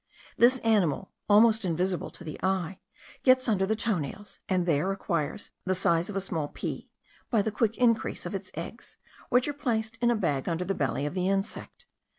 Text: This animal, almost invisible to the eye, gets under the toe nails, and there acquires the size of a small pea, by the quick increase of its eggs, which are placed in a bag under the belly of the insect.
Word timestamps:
This 0.35 0.57
animal, 0.61 1.11
almost 1.29 1.63
invisible 1.63 2.09
to 2.09 2.23
the 2.23 2.39
eye, 2.41 2.79
gets 3.21 3.47
under 3.47 3.67
the 3.67 3.75
toe 3.75 3.99
nails, 3.99 4.39
and 4.49 4.65
there 4.65 4.91
acquires 4.91 5.51
the 5.63 5.75
size 5.75 6.09
of 6.09 6.15
a 6.15 6.19
small 6.21 6.47
pea, 6.47 6.89
by 7.29 7.43
the 7.43 7.51
quick 7.51 7.77
increase 7.77 8.25
of 8.25 8.33
its 8.33 8.49
eggs, 8.55 8.97
which 9.29 9.47
are 9.47 9.53
placed 9.53 9.97
in 10.01 10.09
a 10.09 10.15
bag 10.15 10.49
under 10.49 10.65
the 10.65 10.73
belly 10.73 11.05
of 11.05 11.13
the 11.13 11.29
insect. 11.29 11.85